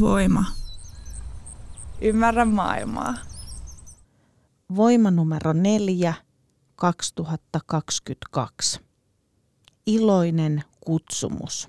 Voima. 0.00 0.44
Ymmärrä 2.00 2.44
maailmaa. 2.44 3.14
Voima 4.76 5.10
numero 5.10 5.52
neljä 5.52 6.14
2022. 6.76 8.80
Iloinen 9.86 10.62
kutsumus. 10.80 11.68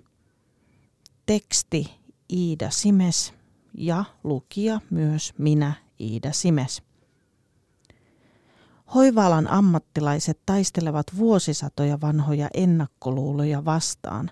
Teksti 1.26 1.92
Iida 2.34 2.70
Simes 2.70 3.34
ja 3.78 4.06
lukija 4.24 4.82
myös 4.90 5.34
minä 5.38 5.74
Iida 6.00 6.32
Simes. 6.32 6.82
Hoivaalan 8.96 9.48
ammattilaiset 9.48 10.40
taistelevat 10.46 11.08
vuosisatoja 11.18 12.02
vanhoja 12.02 12.50
ennakkoluuloja 12.54 13.66
vastaan. 13.66 14.32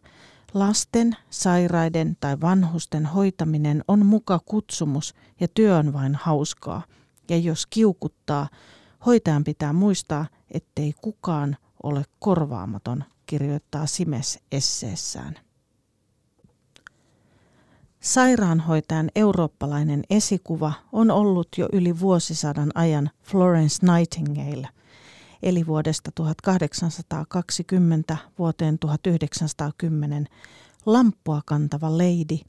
Lasten, 0.53 1.15
sairaiden 1.29 2.17
tai 2.19 2.41
vanhusten 2.41 3.05
hoitaminen 3.05 3.83
on 3.87 4.05
muka 4.05 4.39
kutsumus 4.45 5.15
ja 5.39 5.47
työ 5.53 5.77
on 5.77 5.93
vain 5.93 6.15
hauskaa. 6.15 6.83
Ja 7.29 7.37
jos 7.37 7.65
kiukuttaa, 7.65 8.49
hoitajan 9.05 9.43
pitää 9.43 9.73
muistaa, 9.73 10.25
ettei 10.51 10.93
kukaan 11.01 11.57
ole 11.83 12.03
korvaamaton, 12.19 13.03
kirjoittaa 13.25 13.85
Simes 13.85 14.39
esseessään. 14.51 15.35
Sairaanhoitajan 17.99 19.09
eurooppalainen 19.15 20.03
esikuva 20.09 20.73
on 20.91 21.11
ollut 21.11 21.47
jo 21.57 21.69
yli 21.73 21.99
vuosisadan 21.99 22.71
ajan 22.75 23.09
Florence 23.23 23.85
Nightingale, 23.85 24.69
eli 25.43 25.67
vuodesta 25.67 26.11
1820 26.15 28.17
vuoteen 28.39 28.79
1910 28.79 30.27
lamppua 30.85 31.41
kantava 31.45 31.97
leidi, 31.97 32.39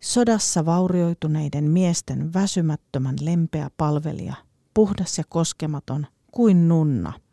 sodassa 0.00 0.66
vaurioituneiden 0.66 1.70
miesten 1.70 2.34
väsymättömän 2.34 3.16
lempeä 3.20 3.70
palvelija, 3.76 4.34
puhdas 4.74 5.18
ja 5.18 5.24
koskematon 5.28 6.06
kuin 6.32 6.68
nunna– 6.68 7.12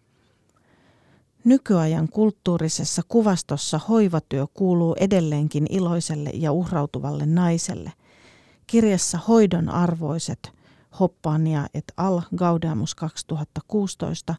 Nykyajan 1.44 2.10
kulttuurisessa 2.10 3.02
kuvastossa 3.08 3.80
hoivatyö 3.90 4.48
kuuluu 4.54 4.96
edelleenkin 5.00 5.66
iloiselle 5.70 6.30
ja 6.34 6.52
uhrautuvalle 6.52 7.26
naiselle. 7.26 7.92
Kirjassa 8.68 9.20
Hoidon 9.28 9.70
arvoiset 9.70 10.52
Hoppania 11.00 11.68
et 11.74 11.94
al. 11.98 12.22
Gaudeamus 12.36 12.96
2016 12.96 14.36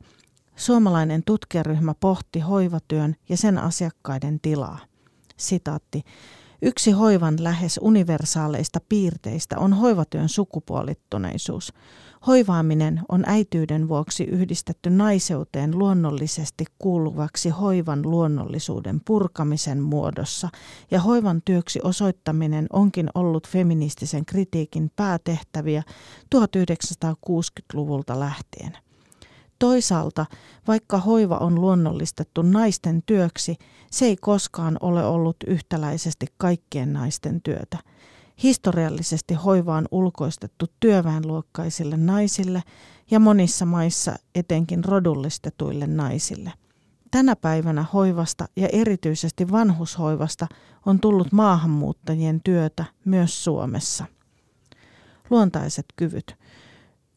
suomalainen 0.57 1.23
tutkijaryhmä 1.25 1.95
pohti 2.01 2.41
hoivatyön 2.41 3.17
ja 3.29 3.37
sen 3.37 3.59
asiakkaiden 3.59 4.41
tilaa. 4.41 4.79
Sitaatti. 5.37 6.03
Yksi 6.63 6.91
hoivan 6.91 7.35
lähes 7.41 7.81
universaaleista 7.83 8.81
piirteistä 8.89 9.59
on 9.59 9.73
hoivatyön 9.73 10.29
sukupuolittuneisuus. 10.29 11.73
Hoivaaminen 12.27 13.01
on 13.09 13.25
äityyden 13.27 13.89
vuoksi 13.89 14.25
yhdistetty 14.25 14.91
naiseuteen 14.91 15.79
luonnollisesti 15.79 16.65
kuuluvaksi 16.79 17.49
hoivan 17.49 18.03
luonnollisuuden 18.03 19.01
purkamisen 19.05 19.81
muodossa, 19.83 20.49
ja 20.91 21.01
hoivan 21.01 21.43
työksi 21.45 21.81
osoittaminen 21.85 22.67
onkin 22.73 23.09
ollut 23.15 23.49
feministisen 23.49 24.27
kritiikin 24.27 24.91
päätehtäviä 24.97 25.83
1960-luvulta 26.35 28.21
lähtien. 28.21 28.73
Toisaalta, 29.59 30.27
vaikka 30.69 30.99
hoiva 30.99 31.37
on 31.37 31.61
luonnollistettu 31.61 32.43
naisten 32.43 33.03
työksi, 33.07 33.57
se 33.91 34.07
ei 34.07 34.17
koskaan 34.17 34.77
ole 34.81 35.07
ollut 35.07 35.37
yhtäläisesti 35.47 36.27
kaikkien 36.37 36.93
naisten 36.93 37.43
työtä. 37.43 37.79
Historiallisesti 38.43 39.35
hoiva 39.35 39.77
on 39.77 39.89
ulkoistettu 39.91 40.67
työväenluokkaisille 40.81 41.97
naisille 41.97 42.63
ja 43.11 43.21
monissa 43.21 43.67
maissa 43.67 44.17
etenkin 44.35 44.85
rodullistetuille 44.85 45.87
naisille. 45.87 46.53
Tänä 47.11 47.37
päivänä 47.37 47.85
hoivasta 47.93 48.47
ja 48.57 48.69
erityisesti 48.73 49.51
vanhushoivasta 49.51 50.47
on 50.87 51.01
tullut 51.01 51.33
maahanmuuttajien 51.33 52.41
työtä 52.45 52.85
myös 53.05 53.45
Suomessa. 53.45 54.05
Luontaiset 55.31 55.87
kyvyt. 55.97 56.37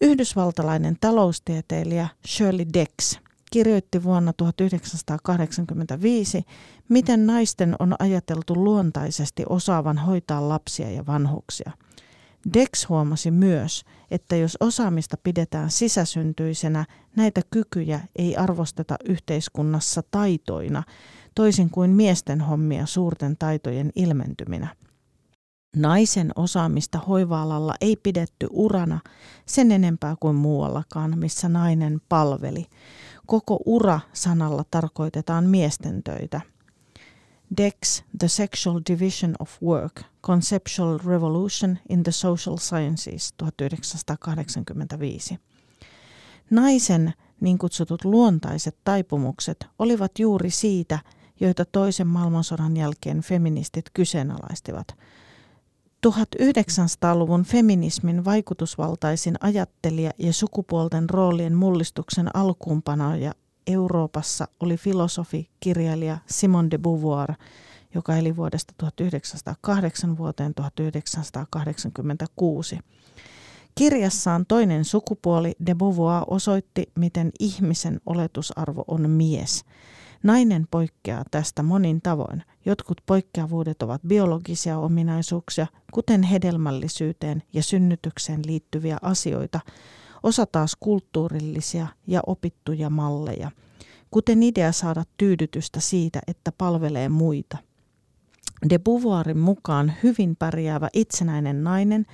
Yhdysvaltalainen 0.01 0.97
taloustieteilijä 1.01 2.07
Shirley 2.27 2.65
Dex 2.73 3.19
kirjoitti 3.51 4.03
vuonna 4.03 4.33
1985, 4.33 6.43
miten 6.89 7.27
naisten 7.27 7.75
on 7.79 7.95
ajateltu 7.99 8.63
luontaisesti 8.63 9.43
osaavan 9.49 9.97
hoitaa 9.97 10.49
lapsia 10.49 10.91
ja 10.91 11.05
vanhuksia. 11.05 11.71
Dex 12.53 12.89
huomasi 12.89 13.31
myös, 13.31 13.83
että 14.11 14.35
jos 14.35 14.57
osaamista 14.59 15.17
pidetään 15.23 15.71
sisäsyntyisenä, 15.71 16.85
näitä 17.15 17.41
kykyjä 17.51 17.99
ei 18.15 18.35
arvosteta 18.35 18.95
yhteiskunnassa 19.05 20.03
taitoina, 20.11 20.83
toisin 21.35 21.69
kuin 21.69 21.91
miesten 21.91 22.41
hommia 22.41 22.85
suurten 22.85 23.37
taitojen 23.37 23.91
ilmentyminä. 23.95 24.75
Naisen 25.75 26.31
osaamista 26.35 26.97
hoiva-alalla 26.97 27.75
ei 27.81 27.95
pidetty 27.95 28.47
urana 28.51 28.99
sen 29.45 29.71
enempää 29.71 30.15
kuin 30.19 30.35
muuallakaan, 30.35 31.19
missä 31.19 31.49
nainen 31.49 32.01
palveli. 32.09 32.65
Koko 33.25 33.59
ura-sanalla 33.65 34.63
tarkoitetaan 34.71 35.45
miesten 35.45 36.03
töitä. 36.03 36.41
DEX, 37.57 38.03
The 38.19 38.27
Sexual 38.27 38.81
Division 38.89 39.35
of 39.39 39.63
Work, 39.63 40.01
Conceptual 40.23 40.99
Revolution 41.05 41.77
in 41.89 42.03
the 42.03 42.11
Social 42.11 42.57
Sciences, 42.57 43.33
1985. 43.37 45.39
Naisen 46.49 47.13
niin 47.41 47.57
kutsutut 47.57 48.05
luontaiset 48.05 48.77
taipumukset 48.83 49.67
olivat 49.79 50.19
juuri 50.19 50.49
siitä, 50.49 50.99
joita 51.39 51.65
toisen 51.65 52.07
maailmansodan 52.07 52.77
jälkeen 52.77 53.21
feministit 53.21 53.85
kyseenalaistivat– 53.93 54.87
1900-luvun 56.05 57.43
feminismin 57.43 58.25
vaikutusvaltaisin 58.25 59.35
ajattelija 59.39 60.11
ja 60.17 60.33
sukupuolten 60.33 61.09
roolien 61.09 61.55
mullistuksen 61.55 62.35
alkuunpanoja 62.35 63.33
Euroopassa 63.67 64.47
oli 64.59 64.77
filosofi, 64.77 65.49
kirjailija 65.59 66.17
Simone 66.25 66.67
de 66.71 66.77
Beauvoir, 66.77 67.33
joka 67.95 68.15
eli 68.15 68.35
vuodesta 68.35 68.73
1908 68.77 70.17
vuoteen 70.17 70.55
1986. 70.55 72.79
Kirjassaan 73.75 74.45
Toinen 74.45 74.85
sukupuoli 74.85 75.55
de 75.65 75.75
Beauvoir 75.75 76.23
osoitti, 76.27 76.91
miten 76.95 77.31
ihmisen 77.39 78.01
oletusarvo 78.05 78.83
on 78.87 79.09
mies– 79.09 79.63
Nainen 80.23 80.67
poikkeaa 80.71 81.23
tästä 81.31 81.63
monin 81.63 82.01
tavoin. 82.01 82.43
Jotkut 82.65 83.01
poikkeavuudet 83.05 83.81
ovat 83.81 84.01
biologisia 84.07 84.77
ominaisuuksia, 84.77 85.67
kuten 85.91 86.23
hedelmällisyyteen 86.23 87.43
ja 87.53 87.63
synnytykseen 87.63 88.41
liittyviä 88.45 88.97
asioita, 89.01 89.59
osa 90.23 90.45
taas 90.45 90.77
kulttuurillisia 90.79 91.87
ja 92.07 92.21
opittuja 92.27 92.89
malleja, 92.89 93.51
kuten 94.11 94.43
idea 94.43 94.71
saada 94.71 95.03
tyydytystä 95.17 95.79
siitä, 95.79 96.19
että 96.27 96.51
palvelee 96.57 97.09
muita. 97.09 97.57
De 98.69 98.79
Beauvoirin 98.79 99.37
mukaan 99.37 99.93
hyvin 100.03 100.35
pärjäävä 100.35 100.89
itsenäinen 100.93 101.63
nainen 101.63 102.05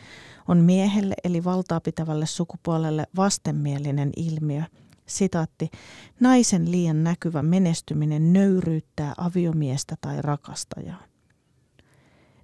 on 0.47 0.57
miehelle 0.57 1.13
eli 1.23 1.43
valtaa 1.43 1.79
pitävälle 1.79 2.25
sukupuolelle 2.25 3.05
vastenmielinen 3.15 4.09
ilmiö– 4.17 4.63
Sitaatti, 5.17 5.69
naisen 6.19 6.71
liian 6.71 7.03
näkyvä 7.03 7.43
menestyminen 7.43 8.33
nöyryyttää 8.33 9.13
aviomiestä 9.17 9.95
tai 10.01 10.21
rakastajaa. 10.21 11.03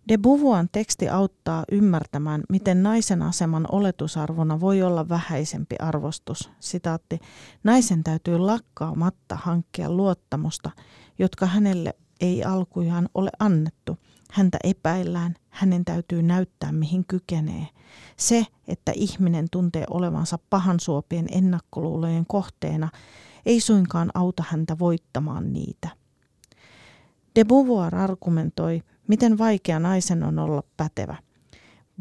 De 0.07 0.17
Beauvoirin 0.17 0.69
teksti 0.71 1.09
auttaa 1.09 1.63
ymmärtämään, 1.71 2.43
miten 2.49 2.83
naisen 2.83 3.21
aseman 3.21 3.65
oletusarvona 3.71 4.59
voi 4.59 4.81
olla 4.81 5.09
vähäisempi 5.09 5.75
arvostus. 5.79 6.49
Sitaatti, 6.59 7.19
naisen 7.63 8.03
täytyy 8.03 8.37
lakkaamatta 8.37 9.35
hankkia 9.35 9.91
luottamusta, 9.91 10.71
jotka 11.19 11.45
hänelle 11.45 11.93
ei 12.21 12.43
alkujaan 12.43 13.09
ole 13.13 13.29
annettu. 13.39 13.97
Häntä 14.31 14.57
epäillään, 14.63 15.35
hänen 15.49 15.85
täytyy 15.85 16.23
näyttää 16.23 16.71
mihin 16.71 17.05
kykenee. 17.05 17.67
Se, 18.17 18.45
että 18.67 18.91
ihminen 18.95 19.47
tuntee 19.51 19.83
olevansa 19.89 20.39
pahan 20.49 20.79
suopien 20.79 21.25
ennakkoluulojen 21.31 22.25
kohteena, 22.25 22.89
ei 23.45 23.59
suinkaan 23.59 24.11
auta 24.13 24.43
häntä 24.47 24.79
voittamaan 24.79 25.53
niitä. 25.53 25.89
De 27.35 27.43
Beauvoir 27.43 27.95
argumentoi, 27.95 28.81
miten 29.07 29.37
vaikea 29.37 29.79
naisen 29.79 30.23
on 30.23 30.39
olla 30.39 30.63
pätevä. 30.77 31.15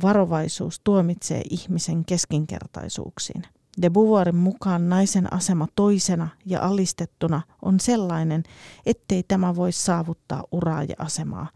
Varovaisuus 0.03 0.81
tuomitsee 0.85 1.43
ihmisen 1.51 2.05
keskinkertaisuuksiin. 2.05 3.43
De 3.83 3.91
Beauvoirin 3.91 4.37
mukaan 4.37 4.89
naisen 4.89 5.33
asema 5.33 5.67
toisena 5.75 6.29
ja 6.47 6.61
alistettuna 6.63 7.43
on 7.63 7.81
sellainen, 7.81 8.43
ettei 8.87 9.23
tämä 9.23 9.57
voi 9.57 9.73
saavuttaa 9.73 10.45
uraa 10.53 10.83
ja 10.83 10.95
asemaa. 10.99 11.49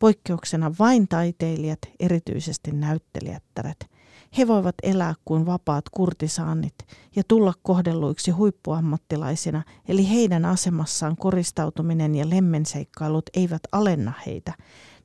Poikkeuksena 0.00 0.72
vain 0.78 1.08
taiteilijat, 1.08 1.78
erityisesti 2.00 2.72
näyttelijättäret. 2.72 3.90
He 4.38 4.48
voivat 4.48 4.74
elää 4.82 5.14
kuin 5.24 5.46
vapaat 5.46 5.84
kurtisaannit 5.88 6.74
ja 7.16 7.22
tulla 7.28 7.54
kohdelluiksi 7.62 8.30
huippuammattilaisina, 8.30 9.62
eli 9.88 10.10
heidän 10.10 10.44
asemassaan 10.44 11.16
koristautuminen 11.16 12.14
ja 12.14 12.30
lemmenseikkailut 12.30 13.24
eivät 13.34 13.62
alenna 13.72 14.12
heitä. 14.26 14.52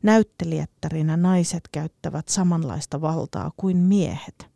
Näyttelijättärinä 0.04 1.18
naiset 1.18 1.64
käyttävät 1.72 2.28
samanlaista 2.28 3.02
valtaa 3.02 3.52
kuin 3.58 3.78
miehet. 3.78 4.48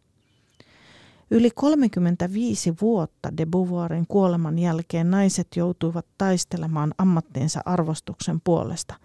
Yli 1.32 1.52
35 1.56 2.74
vuotta 2.82 3.38
de 3.38 3.46
Beauvoirin 3.46 4.08
kuoleman 4.08 4.60
jälkeen 4.60 5.12
naiset 5.12 5.48
joutuivat 5.56 6.06
taistelemaan 6.18 6.94
ammattiensa 6.98 7.62
arvostuksen 7.66 8.42
puolesta. 8.44 8.96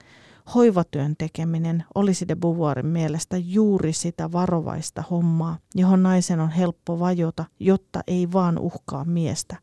Hoivatyön 0.55 1.15
tekeminen 1.19 1.85
olisi 1.95 2.29
de 2.29 2.37
Beauvoirin 2.37 2.87
mielestä 2.87 3.37
juuri 3.37 3.93
sitä 3.93 4.33
varovaista 4.33 5.05
hommaa, 5.11 5.59
johon 5.75 6.03
naisen 6.03 6.41
on 6.41 6.51
helppo 6.51 6.99
vajota, 6.99 7.45
jotta 7.61 8.01
ei 8.07 8.33
vaan 8.33 8.59
uhkaa 8.59 9.05
miestä. 9.05 9.57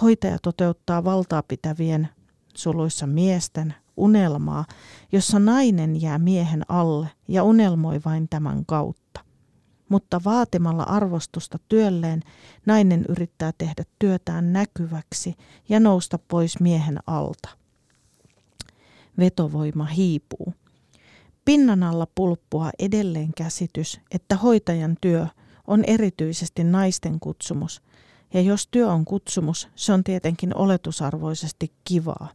Hoitaja 0.00 0.38
toteuttaa 0.42 1.04
valtaa 1.04 1.42
pitävien 1.42 2.08
suluissa 2.56 3.06
miesten 3.06 3.74
unelmaa, 3.96 4.64
jossa 5.12 5.38
nainen 5.38 6.02
jää 6.02 6.18
miehen 6.18 6.62
alle 6.68 7.10
ja 7.28 7.44
unelmoi 7.44 8.00
vain 8.04 8.28
tämän 8.28 8.66
kautta 8.66 9.00
mutta 9.90 10.20
vaatimalla 10.24 10.82
arvostusta 10.82 11.58
työlleen 11.68 12.22
nainen 12.66 13.04
yrittää 13.08 13.52
tehdä 13.58 13.84
työtään 13.98 14.52
näkyväksi 14.52 15.34
ja 15.68 15.80
nousta 15.80 16.18
pois 16.18 16.60
miehen 16.60 16.98
alta. 17.06 17.59
Vetovoima 19.18 19.84
hiipuu. 19.84 20.54
Pinnan 21.44 21.82
alla 21.82 22.06
pulppua 22.14 22.70
edelleen 22.78 23.30
käsitys, 23.36 24.00
että 24.10 24.36
hoitajan 24.36 24.96
työ 25.00 25.26
on 25.66 25.84
erityisesti 25.84 26.64
naisten 26.64 27.20
kutsumus, 27.20 27.82
ja 28.34 28.40
jos 28.40 28.66
työ 28.70 28.88
on 28.92 29.04
kutsumus, 29.04 29.68
se 29.74 29.92
on 29.92 30.04
tietenkin 30.04 30.56
oletusarvoisesti 30.56 31.72
kivaa. 31.84 32.28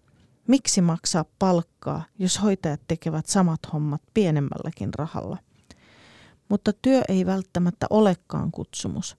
Miksi 0.48 0.81
maksaa 0.81 1.25
palkkaa, 1.39 2.04
jos 2.19 2.42
hoitajat 2.42 2.81
tekevät 2.88 3.25
samat 3.25 3.60
hommat 3.74 4.01
pienemmälläkin 4.13 4.94
rahalla? 4.94 5.38
mutta 6.50 6.74
työ 6.81 7.01
ei 7.07 7.25
välttämättä 7.25 7.88
olekaan 7.89 8.51
kutsumus. 8.51 9.18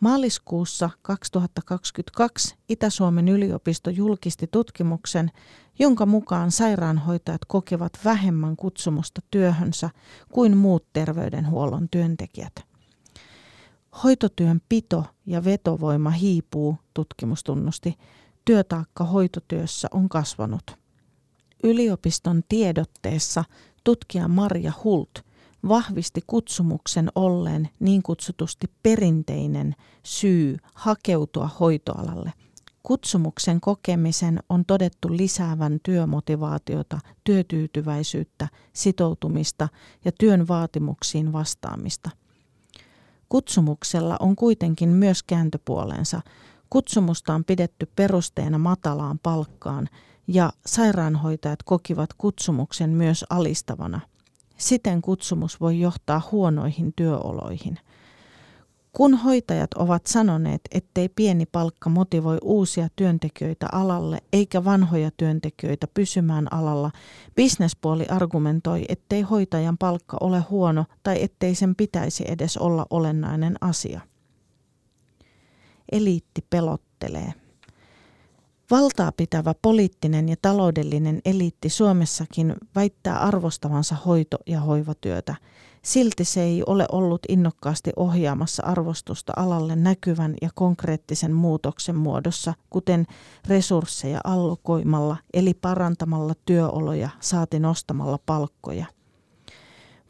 Maaliskuussa 0.00 0.90
2022 1.02 2.54
Itä-Suomen 2.68 3.28
yliopisto 3.28 3.90
julkisti 3.90 4.46
tutkimuksen, 4.46 5.30
jonka 5.78 6.06
mukaan 6.06 6.50
sairaanhoitajat 6.50 7.44
kokevat 7.46 7.92
vähemmän 8.04 8.56
kutsumusta 8.56 9.20
työhönsä 9.30 9.90
kuin 10.32 10.56
muut 10.56 10.86
terveydenhuollon 10.92 11.88
työntekijät. 11.90 12.52
Hoitotyön 14.04 14.60
pito 14.68 15.04
ja 15.26 15.44
vetovoima 15.44 16.10
hiipuu, 16.10 16.76
tutkimus 16.94 17.44
tunnusti. 17.44 17.94
Työtaakka 18.44 19.04
hoitotyössä 19.04 19.88
on 19.90 20.08
kasvanut. 20.08 20.76
Yliopiston 21.64 22.42
tiedotteessa 22.48 23.44
tutkija 23.84 24.28
Marja 24.28 24.72
Hult– 24.84 25.10
vahvisti 25.68 26.20
kutsumuksen 26.26 27.08
olleen 27.14 27.68
niin 27.80 28.02
kutsutusti 28.02 28.66
perinteinen 28.82 29.74
syy 30.02 30.56
hakeutua 30.74 31.50
hoitoalalle. 31.60 32.32
Kutsumuksen 32.82 33.60
kokemisen 33.60 34.40
on 34.48 34.64
todettu 34.64 35.16
lisäävän 35.16 35.78
työmotivaatiota, 35.82 36.98
työtyytyväisyyttä, 37.24 38.48
sitoutumista 38.72 39.68
ja 40.04 40.12
työn 40.12 40.48
vaatimuksiin 40.48 41.32
vastaamista. 41.32 42.10
Kutsumuksella 43.28 44.16
on 44.20 44.36
kuitenkin 44.36 44.88
myös 44.88 45.22
kääntöpuolensa. 45.22 46.20
Kutsumusta 46.70 47.34
on 47.34 47.44
pidetty 47.44 47.86
perusteena 47.96 48.58
matalaan 48.58 49.18
palkkaan 49.22 49.88
ja 50.26 50.52
sairaanhoitajat 50.66 51.62
kokivat 51.62 52.12
kutsumuksen 52.12 52.90
myös 52.90 53.24
alistavana. 53.30 54.00
Siten 54.60 55.02
kutsumus 55.02 55.60
voi 55.60 55.80
johtaa 55.80 56.28
huonoihin 56.32 56.92
työoloihin. 56.96 57.78
Kun 58.92 59.14
hoitajat 59.14 59.74
ovat 59.74 60.06
sanoneet, 60.06 60.60
ettei 60.70 61.08
pieni 61.08 61.46
palkka 61.46 61.90
motivoi 61.90 62.38
uusia 62.42 62.88
työntekijöitä 62.96 63.66
alalle 63.72 64.18
eikä 64.32 64.64
vanhoja 64.64 65.10
työntekijöitä 65.16 65.86
pysymään 65.94 66.52
alalla, 66.52 66.90
bisnespuoli 67.36 68.06
argumentoi, 68.06 68.84
ettei 68.88 69.22
hoitajan 69.22 69.78
palkka 69.78 70.16
ole 70.20 70.40
huono 70.50 70.84
tai 71.02 71.22
ettei 71.22 71.54
sen 71.54 71.76
pitäisi 71.76 72.24
edes 72.28 72.56
olla 72.56 72.86
olennainen 72.90 73.56
asia. 73.60 74.00
Eliitti 75.92 76.46
pelottelee. 76.50 77.39
Valtaa 78.70 79.12
pitävä 79.12 79.54
poliittinen 79.62 80.28
ja 80.28 80.36
taloudellinen 80.42 81.20
eliitti 81.24 81.68
Suomessakin 81.68 82.54
väittää 82.74 83.18
arvostavansa 83.18 83.96
hoito- 84.06 84.38
ja 84.46 84.60
hoivatyötä. 84.60 85.34
Silti 85.82 86.24
se 86.24 86.42
ei 86.42 86.62
ole 86.66 86.86
ollut 86.92 87.20
innokkaasti 87.28 87.92
ohjaamassa 87.96 88.62
arvostusta 88.66 89.32
alalle 89.36 89.76
näkyvän 89.76 90.34
ja 90.42 90.50
konkreettisen 90.54 91.32
muutoksen 91.32 91.96
muodossa, 91.96 92.54
kuten 92.70 93.06
resursseja 93.48 94.20
allokoimalla 94.24 95.16
eli 95.34 95.54
parantamalla 95.54 96.34
työoloja 96.44 97.08
saati 97.20 97.58
nostamalla 97.58 98.18
palkkoja. 98.26 98.86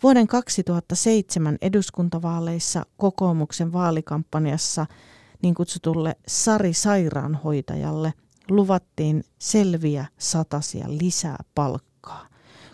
Vuoden 0.03 0.27
2007 0.27 1.59
eduskuntavaaleissa 1.63 2.87
kokoomuksen 2.97 3.73
vaalikampanjassa 3.73 4.87
niin 5.43 5.55
kutsutulle 5.55 6.17
Sari 6.29 6.73
Sairaanhoitajalle 6.73 8.13
luvattiin 8.51 9.25
selviä 9.39 10.07
satasia 10.19 10.87
lisää 10.89 11.45
palkkaa. 11.55 12.27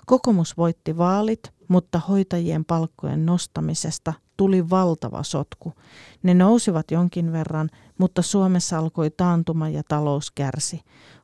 Kokoomus 0.07 0.57
voitti 0.57 0.99
vaalit, 0.99 1.53
mutta 1.69 1.99
hoitajien 2.09 2.65
palkkojen 2.65 3.27
nostamisesta 3.27 4.13
tuli 4.37 4.71
valtava 4.71 5.23
sotku. 5.23 5.73
Ne 6.23 6.35
nousivat 6.35 6.91
jonkin 6.91 7.33
verran, 7.33 7.71
mutta 7.99 8.23
Suomessa 8.23 8.79
alkoi 8.79 9.11
taantuma 9.11 9.69
ja 9.69 9.83
talous 9.89 10.31
kärsi. 10.31 10.81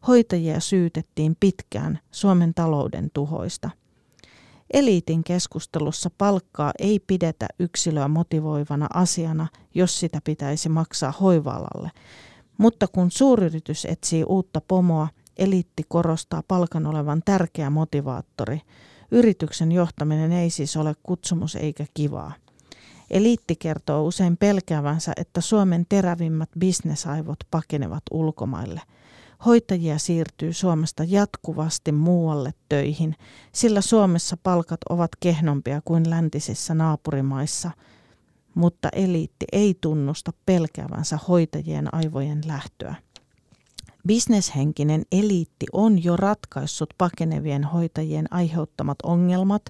Hoitajia 0.06 0.60
syytettiin 0.60 1.36
pitkään 1.40 1.98
Suomen 2.10 2.54
talouden 2.54 3.10
tuhoista. 3.14 3.70
Eliitin 4.72 5.24
keskustelussa 5.24 6.10
palkkaa 6.18 6.72
ei 6.78 7.00
pidetä 7.06 7.46
yksilöä 7.58 8.08
motivoivana 8.08 8.86
asiana, 8.94 9.46
jos 9.74 10.00
sitä 10.00 10.20
pitäisi 10.24 10.68
maksaa 10.68 11.12
hoiva-alalle. 11.20 11.90
Mutta 12.58 12.86
kun 12.88 13.10
suuryritys 13.10 13.84
etsii 13.84 14.24
uutta 14.24 14.60
pomoa, 14.68 15.08
eliitti 15.36 15.82
korostaa 15.88 16.42
palkan 16.48 16.86
olevan 16.86 17.22
tärkeä 17.24 17.70
motivaattori. 17.70 18.60
Yrityksen 19.10 19.72
johtaminen 19.72 20.32
ei 20.32 20.50
siis 20.50 20.76
ole 20.76 20.94
kutsumus 21.02 21.56
eikä 21.56 21.86
kivaa. 21.94 22.32
Eliitti 23.10 23.56
kertoo 23.56 24.04
usein 24.04 24.36
pelkäävänsä, 24.36 25.12
että 25.16 25.40
Suomen 25.40 25.86
terävimmät 25.88 26.50
bisnesaivot 26.58 27.38
pakenevat 27.50 28.02
ulkomaille. 28.10 28.80
Hoitajia 29.46 29.98
siirtyy 29.98 30.52
Suomesta 30.52 31.04
jatkuvasti 31.06 31.92
muualle 31.92 32.54
töihin, 32.68 33.16
sillä 33.52 33.80
Suomessa 33.80 34.36
palkat 34.42 34.80
ovat 34.90 35.10
kehnompia 35.20 35.80
kuin 35.84 36.10
läntisissä 36.10 36.74
naapurimaissa– 36.74 37.70
mutta 38.54 38.88
eliitti 38.92 39.46
ei 39.52 39.74
tunnusta 39.80 40.32
pelkäävänsä 40.46 41.18
hoitajien 41.28 41.94
aivojen 41.94 42.40
lähtöä. 42.46 42.94
Bisneshenkinen 44.06 45.02
eliitti 45.12 45.66
on 45.72 46.04
jo 46.04 46.16
ratkaissut 46.16 46.94
pakenevien 46.98 47.64
hoitajien 47.64 48.32
aiheuttamat 48.32 48.98
ongelmat, 49.02 49.62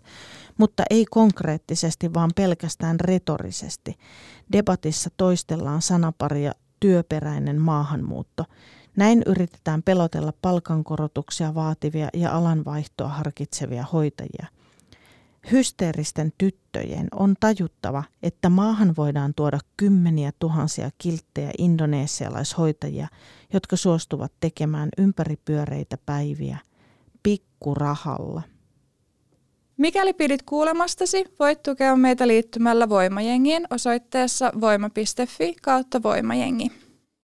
mutta 0.58 0.82
ei 0.90 1.04
konkreettisesti, 1.10 2.14
vaan 2.14 2.30
pelkästään 2.36 3.00
retorisesti. 3.00 3.96
Debatissa 4.52 5.10
toistellaan 5.16 5.82
sanaparia 5.82 6.52
työperäinen 6.80 7.60
maahanmuutto. 7.60 8.44
Näin 8.96 9.22
yritetään 9.26 9.82
pelotella 9.82 10.32
palkankorotuksia 10.42 11.54
vaativia 11.54 12.08
ja 12.14 12.36
alanvaihtoa 12.36 13.08
harkitsevia 13.08 13.86
hoitajia. 13.92 14.46
Hysteeristen 15.50 16.32
tyttöjen 16.38 17.08
on 17.14 17.34
tajuttava, 17.40 18.04
että 18.22 18.48
maahan 18.48 18.96
voidaan 18.96 19.34
tuoda 19.36 19.58
kymmeniä 19.76 20.32
tuhansia 20.38 20.90
kilttejä 20.98 21.50
indoneesialaishoitajia, 21.58 23.08
jotka 23.52 23.76
suostuvat 23.76 24.32
tekemään 24.40 24.88
ympäripyöreitä 24.98 25.98
päiviä 26.06 26.58
pikkurahalla. 27.22 28.42
Mikäli 29.76 30.12
pidit 30.12 30.42
kuulemastasi, 30.42 31.24
voit 31.38 31.62
tukea 31.62 31.96
meitä 31.96 32.28
liittymällä 32.28 32.88
Voimajengiin 32.88 33.66
osoitteessa 33.70 34.52
voima.fi 34.60 35.54
kautta 35.62 36.02
voimajengi. 36.02 36.81